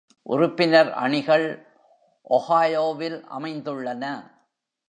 [0.25, 1.45] உறுப்பினர் அணிகள்
[2.29, 4.03] Ohioவில் அமைந்துள்ளன.